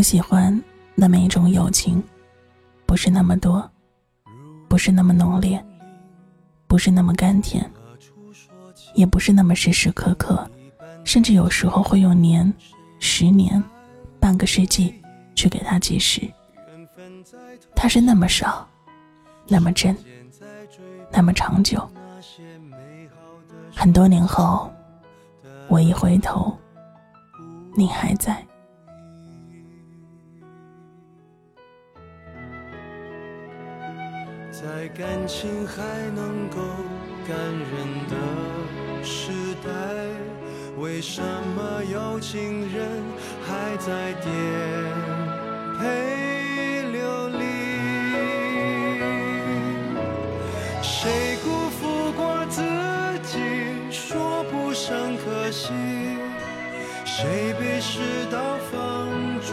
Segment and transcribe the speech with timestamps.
[0.00, 0.58] 我喜欢
[0.94, 2.02] 那么一种友情，
[2.86, 3.70] 不是那么多，
[4.66, 5.62] 不是那么浓烈，
[6.66, 7.70] 不是那么甘甜，
[8.94, 10.50] 也不是那么时时刻刻，
[11.04, 12.50] 甚至有时候会用年、
[12.98, 13.62] 十年、
[14.18, 14.94] 半个世纪
[15.34, 16.22] 去给他计时。
[17.76, 18.66] 它是那么少，
[19.48, 19.94] 那么真，
[21.12, 21.86] 那么长久。
[23.76, 24.72] 很多年后，
[25.68, 26.56] 我一回头，
[27.76, 28.42] 你还在。
[34.62, 35.82] 在感情还
[36.14, 36.60] 能够
[37.26, 37.72] 感人
[38.10, 38.14] 的
[39.02, 39.32] 时
[39.64, 39.70] 代，
[40.76, 41.22] 为什
[41.56, 43.02] 么有情人
[43.40, 44.30] 还在颠
[45.78, 47.40] 沛流离？
[50.82, 52.60] 谁辜负过自
[53.22, 53.38] 己，
[53.90, 55.72] 说不上可惜？
[57.12, 57.98] 谁被世
[58.30, 58.38] 道
[58.70, 59.52] 放逐，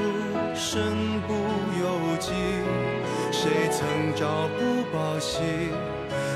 [0.54, 1.34] 身不
[1.82, 2.32] 由己？
[3.32, 5.42] 谁曾朝不保夕，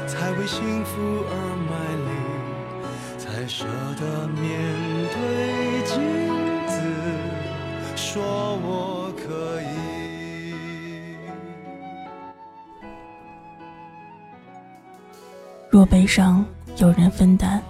[0.08, 1.34] 才为幸福而
[1.70, 2.10] 卖力，
[3.20, 3.66] 才舍
[4.00, 4.50] 得面
[5.14, 6.02] 对镜
[6.68, 6.82] 子，
[7.96, 8.24] 说
[8.64, 9.66] 我可以。
[15.70, 16.44] 若悲伤
[16.78, 17.62] 有人分担，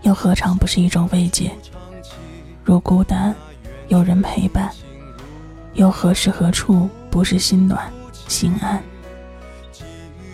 [0.00, 1.52] 又何尝不是一种慰藉？
[2.70, 3.34] 若孤单
[3.88, 4.70] 有人陪伴，
[5.72, 7.92] 又何时何处不是心暖？
[8.28, 8.80] 心安。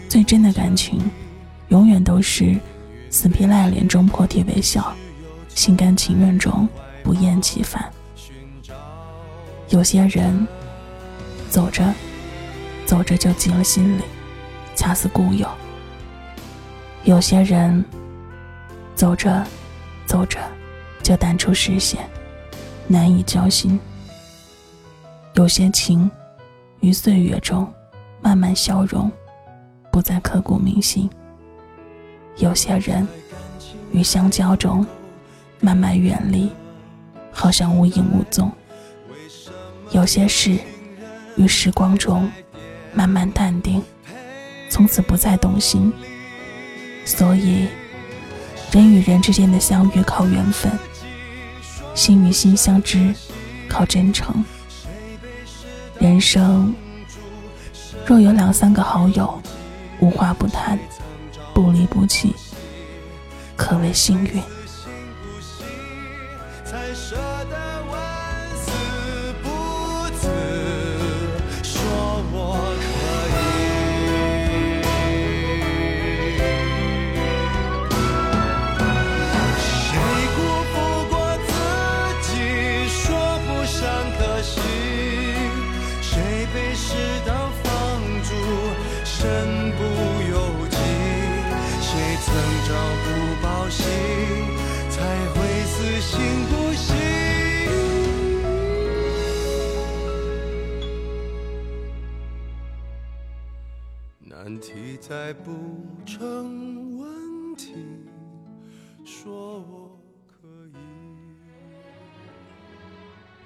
[0.07, 1.01] 最真的感情，
[1.69, 2.55] 永远都是
[3.09, 4.95] 死皮赖脸中破涕为笑，
[5.49, 6.69] 心甘情愿中
[7.03, 7.91] 不厌其烦。
[9.71, 10.47] 有些人
[11.49, 11.91] 走着
[12.85, 14.03] 走着就进了心里，
[14.75, 15.49] 恰似故友；
[17.05, 17.83] 有些人
[18.95, 19.43] 走着
[20.05, 20.39] 走着
[21.03, 22.07] 就淡出视线，
[22.89, 23.79] 难以交心。
[25.35, 26.11] 有些情
[26.81, 27.67] 于岁月中。
[28.23, 29.09] 慢慢消融，
[29.93, 31.09] 不再刻骨铭心。
[32.39, 33.07] 有些人
[33.93, 34.85] 于相交中
[35.61, 36.51] 慢慢远离，
[37.31, 38.51] 好像无影无踪。
[39.93, 40.59] 有些事
[41.37, 42.29] 于时光中
[42.93, 43.81] 慢慢淡定，
[44.69, 45.93] 从此不再动心。
[47.05, 47.69] 所以，
[48.73, 50.73] 人与人之间的相遇靠缘分，
[51.97, 53.13] 心与心相知
[53.69, 54.45] 靠真诚。
[55.99, 56.73] 人生。
[58.05, 59.43] 若有两三个好友，
[59.99, 60.79] 无话不谈，
[61.53, 62.33] 不离不弃，
[63.57, 64.41] 可谓幸运。
[104.29, 105.53] 难题再不
[106.07, 107.75] 成问题，
[109.05, 109.91] 说我
[110.27, 110.77] 可以。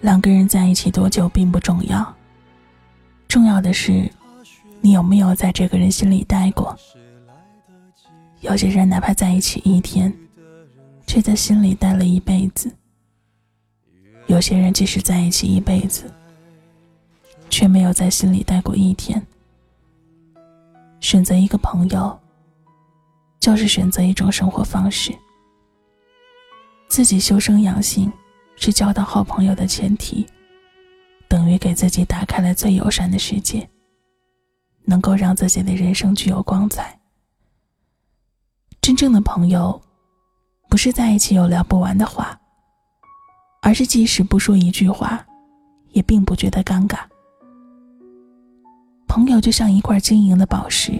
[0.00, 2.14] 两个人在一起多久并不重要，
[3.26, 4.08] 重要的是
[4.80, 6.76] 你有没有在这个人心里待过。
[8.40, 10.14] 有些人哪怕在一起一天，
[11.12, 12.70] 却在心里待了一辈子；
[14.28, 16.08] 有些人即使在一起一辈子，
[17.48, 19.20] 却没有在心里待过一天。
[21.00, 22.16] 选择一个朋友，
[23.40, 25.12] 就是选择一种生活方式。
[26.86, 28.12] 自己修身养性，
[28.54, 30.24] 是交到好朋友的前提，
[31.26, 33.68] 等于给自己打开了最友善的世界，
[34.84, 37.00] 能够让自己的人生具有光彩。
[38.80, 39.82] 真正的朋友，
[40.70, 42.40] 不是在一起有聊不完的话，
[43.60, 45.26] 而是即使不说一句话，
[45.90, 47.00] 也并不觉得尴尬。
[49.08, 50.92] 朋友就像一块晶莹的宝石，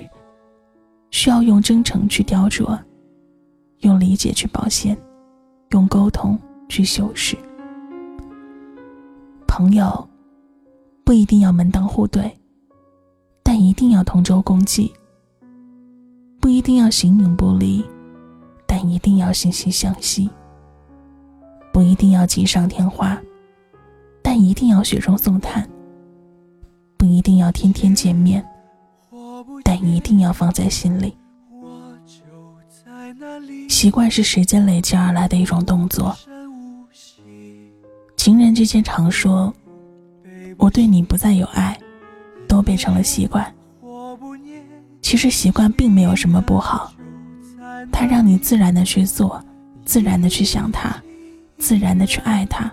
[1.13, 2.77] 需要用真诚去雕琢，
[3.79, 4.99] 用理解去保鲜，
[5.71, 6.37] 用沟通
[6.69, 7.39] 去修饰。
[9.47, 10.09] 朋友
[11.05, 12.37] 不一定要门当户对，
[13.45, 14.93] 但一定要同舟共济；
[16.41, 17.85] 不一定要形影不离，
[18.83, 20.27] 但一定要惺惺相惜；
[21.71, 23.21] 不一定要锦上添花，
[24.23, 25.69] 但一定要雪中送炭。
[26.97, 28.43] 不一定要天天见面，
[29.63, 31.15] 但一定要放在心里。
[33.69, 36.17] 习惯是时间累积而来的一种动作。
[38.17, 39.53] 情人之间常说，
[40.57, 41.79] 我对你不再有爱，
[42.49, 43.55] 都变成了习惯。
[45.03, 46.91] 其实习惯并没有什么不好，
[47.93, 49.43] 它让你自然的去做，
[49.85, 50.95] 自然的去想他，
[51.59, 52.71] 自然的去爱他。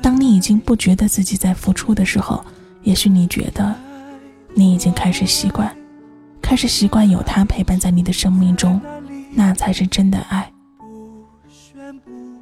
[0.00, 2.44] 当你已经不觉得自己在付出的时候，
[2.82, 3.74] 也许你觉得，
[4.54, 5.74] 你已经开始习惯，
[6.40, 8.80] 开始习惯有他陪伴在你的生命中，
[9.32, 10.50] 那才是真的爱。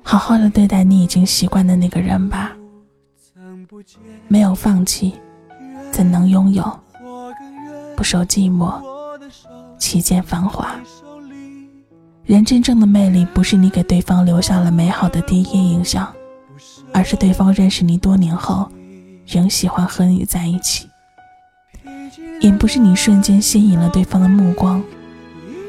[0.03, 2.57] 好好的对待你已经习惯的那个人吧。
[4.29, 5.15] 没有放弃，
[5.91, 6.81] 怎能拥有？
[7.97, 8.81] 不受寂寞，
[9.79, 10.77] 岂见繁华？
[12.27, 16.13] 人真正的魅力，不是你给对方留下了美好的第一印象，
[16.93, 18.69] 而是对方认识你多年后，
[19.25, 20.89] 仍喜欢和你在一起；
[22.41, 24.83] 也不是你瞬间吸引了对方的目光，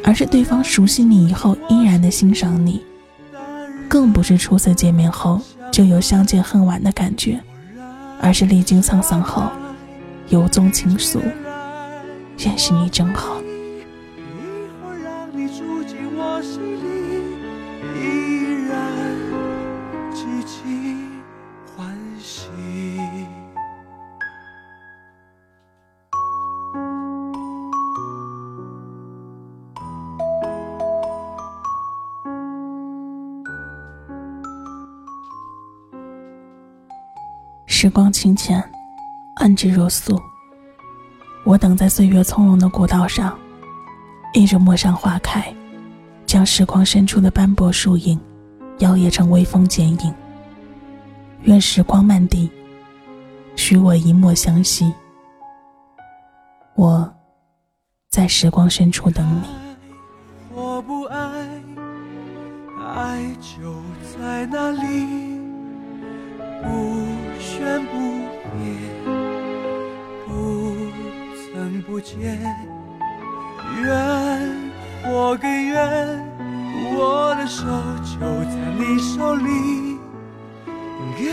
[0.03, 2.81] 而是对方熟悉你以后依然的欣赏你；
[3.87, 5.39] 更不是初次见面后
[5.71, 7.39] 就有相见恨晚的感觉。
[8.19, 9.43] 而是历经沧桑后，
[10.29, 11.21] 由衷倾诉，
[12.35, 13.36] 认识你真好。
[37.79, 38.59] 时光清浅，
[39.35, 40.19] 安之若素。
[41.43, 43.37] 我等在岁月从容的古道上，
[44.33, 45.53] 一着陌上花开，
[46.25, 48.19] 将时光深处的斑驳树影，
[48.79, 50.11] 摇曳成微风剪影。
[51.43, 52.49] 愿时光漫地，
[53.55, 54.91] 许我一墨相惜。
[56.73, 57.07] 我
[58.09, 59.47] 在时光深处等你。
[60.51, 61.19] 我不爱，
[62.95, 63.71] 爱就
[64.17, 65.39] 在那里。
[66.63, 66.96] 不。
[67.77, 67.93] 全不
[68.57, 68.73] 变，
[70.25, 70.31] 不
[71.53, 72.39] 曾不见，
[73.83, 73.85] 愿
[75.03, 75.77] 或更愿，
[76.97, 77.67] 我的手
[78.03, 79.99] 就在你手里，
[81.19, 81.31] 跟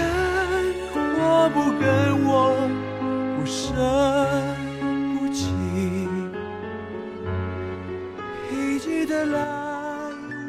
[1.17, 1.83] 我不跟
[2.27, 2.29] 我
[3.39, 3.73] 不舍
[5.19, 5.49] 不弃，
[8.51, 9.41] 否极的来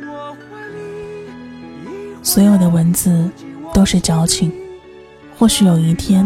[0.09, 0.44] 我怀
[0.74, 2.21] 里。
[2.21, 3.31] 所有的文字
[3.74, 4.51] 都是矫情。
[5.38, 6.26] 或许有一天，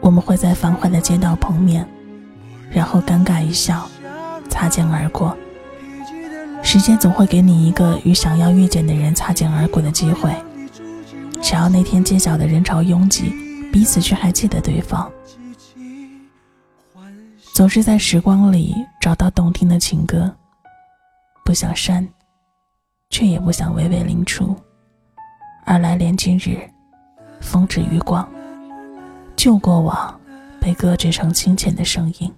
[0.00, 1.88] 我们会在繁华的街道碰面，
[2.70, 3.88] 然后尴尬一笑，
[4.50, 5.36] 擦肩而过。
[6.62, 10.30] 时间总会给你一个与想要遇见的人擦肩而过的机会。
[11.42, 13.32] 只要那天街角的人潮拥挤，
[13.72, 15.10] 彼此却还记得对方。
[17.54, 20.30] 总是在时光里找到动听的情歌，
[21.44, 22.06] 不想删，
[23.08, 24.54] 却也不想娓娓临出，
[25.64, 26.58] 而来连今日。
[27.40, 28.26] 风止余光，
[29.44, 30.18] 旧过往
[30.58, 32.32] 被搁置成清浅的声音，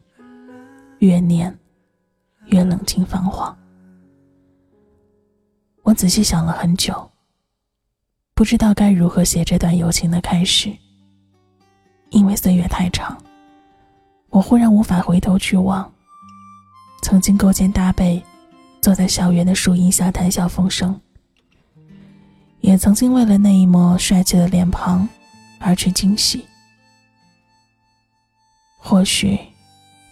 [0.98, 1.56] 越念
[2.46, 3.56] 越冷清泛黄。
[5.84, 7.08] 我仔细想了很久，
[8.34, 10.76] 不知道该如何写这段友情的开始。
[12.10, 13.16] 因为岁月太长，
[14.30, 15.88] 我忽然无法回头去望，
[17.02, 18.20] 曾经勾肩搭背，
[18.80, 21.00] 坐在校园的树荫下谈笑风生。
[22.62, 25.08] 也曾经为了那一抹帅气的脸庞
[25.60, 26.44] 而去惊喜。
[28.88, 29.36] 或许，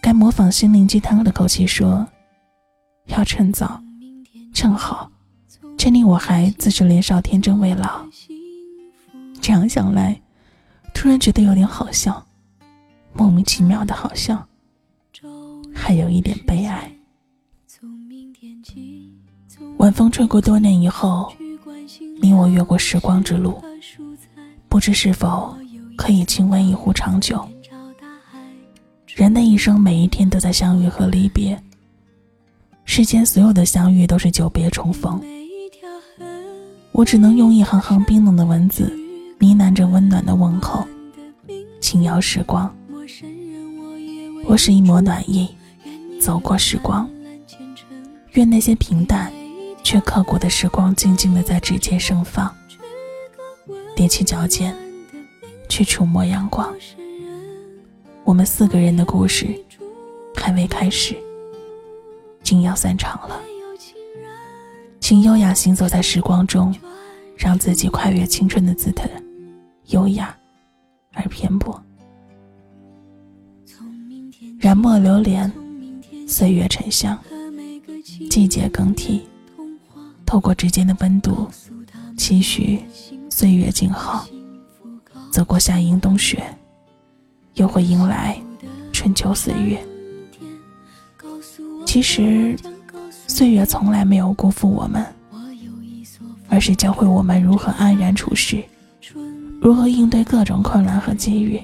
[0.01, 2.05] 该模仿心灵鸡汤的口气说
[3.07, 3.81] ：“要趁早，
[4.53, 5.09] 趁好，
[5.77, 8.05] 趁你我还自知年少天真未老。”
[9.41, 10.21] 这样想来，
[10.93, 12.21] 突然觉得有点好笑，
[13.13, 14.45] 莫名其妙的好笑，
[15.73, 16.91] 还有一点悲哀。
[19.77, 21.31] 晚风吹过多年以后。
[22.21, 23.61] 你我越过时光之路，
[24.67, 25.55] 不知是否
[25.95, 27.47] 可以轻温一壶长久。
[29.15, 31.57] 人的一生，每一天都在相遇和离别。
[32.83, 35.21] 世间所有的相遇都是久别重逢。
[36.91, 38.93] 我只能用一行行冰冷的文字，
[39.39, 40.85] 呢喃着温暖的问候，
[41.79, 42.69] 轻摇时光。
[44.43, 45.47] 我是一抹暖意，
[46.19, 47.09] 走过时光。
[48.33, 49.31] 愿那些平淡。
[49.81, 52.51] 却刻骨的时光，静静的在指尖盛放。
[53.95, 54.75] 踮起脚尖，
[55.69, 56.73] 去触摸阳光。
[58.25, 59.47] 我们四个人的故事
[60.35, 61.15] 还未开始，
[62.41, 63.39] 竟要散场了。
[64.99, 66.75] 请优雅行走在时光中，
[67.37, 69.07] 让自己跨越青春的姿态，
[69.89, 70.35] 优雅
[71.13, 71.79] 而偏颇。
[74.59, 75.51] 染墨流连，
[76.27, 77.15] 岁月沉香，
[78.31, 79.21] 季节更替。
[80.25, 81.47] 透过指尖的温度，
[82.17, 82.83] 期许
[83.29, 84.25] 岁月静好。
[85.31, 86.43] 走过夏阴冬雪，
[87.55, 88.39] 又会迎来
[88.93, 89.83] 春秋岁月。
[91.85, 92.55] 其实，
[93.27, 95.05] 岁月从来没有辜负我们，
[96.49, 98.63] 而是教会我们如何安然处世，
[99.61, 101.61] 如何应对各种困难和机遇。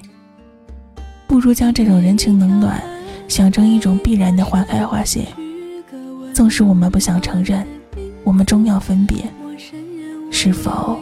[1.26, 2.82] 不如将这种人情冷暖
[3.28, 5.26] 想成一种必然的花开花谢。
[6.34, 7.66] 纵使我们不想承认，
[8.24, 9.24] 我们终要分别。
[10.30, 10.98] 是否，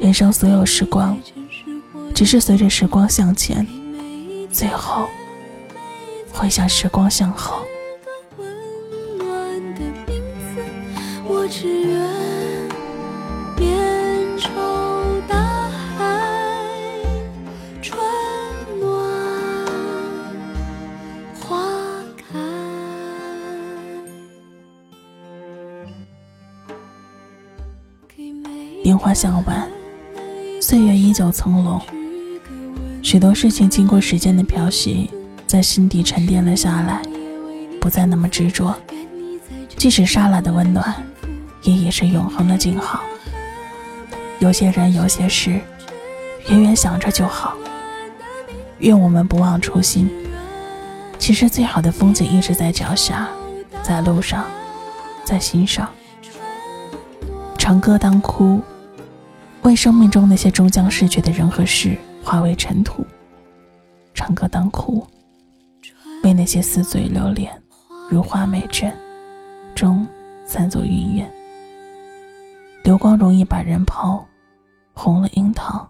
[0.00, 1.18] 人生所有时光，
[2.14, 3.66] 只是随着时光向前，
[4.56, 5.06] 最后
[6.32, 7.62] 回向时光向后。
[11.28, 12.00] 我只愿
[13.58, 14.48] 面朝
[15.28, 15.36] 大
[15.98, 16.22] 海，
[17.82, 18.00] 春
[18.80, 18.88] 暖
[21.38, 21.62] 花
[22.16, 22.38] 开。
[28.84, 29.70] 烟花向晚，
[30.62, 31.78] 岁月依旧从容。
[33.06, 35.08] 许多事情经过时间的漂洗，
[35.46, 37.00] 在心底沉淀了下来，
[37.80, 38.74] 不再那么执着。
[39.76, 40.92] 即使刹那的温暖。
[41.62, 43.04] 也已是永恒的静好。
[44.40, 45.60] 有些人，有些事，
[46.48, 47.56] 远远想着就好。
[48.78, 50.10] 愿我们不忘初心。
[51.16, 53.28] 其实最好的风景一直在脚下，
[53.84, 54.44] 在路上，
[55.24, 55.88] 在心上。
[57.56, 58.60] 长歌当哭，
[59.62, 61.96] 为生命中那些终将逝去的人和事
[62.26, 63.06] 化为尘土。
[64.12, 65.06] 长歌当哭，
[66.24, 67.62] 为那些似醉流连，
[68.10, 68.92] 如花美眷，
[69.76, 70.04] 终
[70.44, 71.32] 散作云烟。
[72.82, 74.26] 流光容易把人抛，
[74.92, 75.88] 红了樱桃，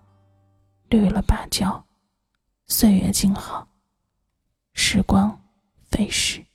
[0.90, 1.82] 绿了芭蕉，
[2.66, 3.66] 岁月静好，
[4.74, 5.40] 时光
[5.88, 6.45] 飞逝。